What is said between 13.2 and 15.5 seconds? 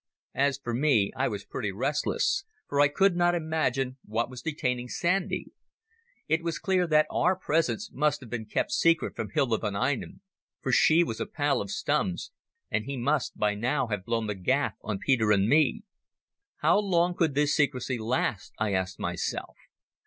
by now have blown the gaff on Peter and